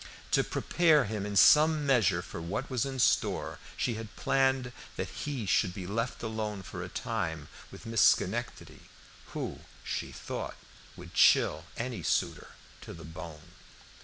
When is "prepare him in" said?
0.43-1.35